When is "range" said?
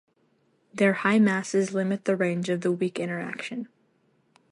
2.15-2.49